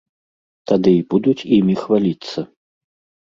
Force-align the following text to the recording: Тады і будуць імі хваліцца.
Тады 0.69 0.93
і 0.99 1.03
будуць 1.11 1.45
імі 1.57 1.75
хваліцца. 1.81 2.39